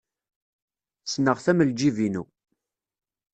Ssneɣ-t 1.03 1.45
am 1.51 1.59
ljib-inu. 1.69 2.23